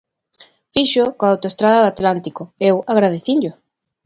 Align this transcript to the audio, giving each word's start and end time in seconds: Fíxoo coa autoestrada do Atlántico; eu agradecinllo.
Fíxoo 0.73 1.15
coa 1.17 1.31
autoestrada 1.33 1.81
do 1.81 1.91
Atlántico; 1.93 2.43
eu 2.69 2.75
agradecinllo. 2.93 3.51